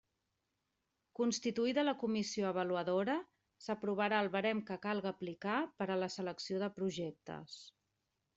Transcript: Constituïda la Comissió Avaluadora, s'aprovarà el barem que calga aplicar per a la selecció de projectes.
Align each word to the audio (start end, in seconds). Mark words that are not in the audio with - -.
Constituïda 1.17 1.83
la 1.83 1.93
Comissió 2.03 2.47
Avaluadora, 2.51 3.17
s'aprovarà 3.67 4.23
el 4.25 4.31
barem 4.37 4.65
que 4.71 4.79
calga 4.87 5.13
aplicar 5.17 5.59
per 5.83 5.91
a 5.91 6.01
la 6.07 6.11
selecció 6.17 6.65
de 6.67 6.73
projectes. 6.81 7.61